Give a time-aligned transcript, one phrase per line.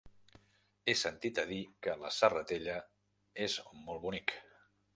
[0.85, 2.79] He sentit a dir que la Serratella
[3.49, 4.35] és molt bonic.